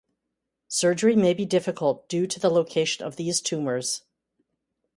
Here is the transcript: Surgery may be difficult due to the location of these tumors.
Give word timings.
Surgery 0.67 1.15
may 1.15 1.31
be 1.31 1.45
difficult 1.45 2.09
due 2.09 2.25
to 2.25 2.39
the 2.39 2.49
location 2.49 3.05
of 3.05 3.17
these 3.17 3.39
tumors. 3.39 4.01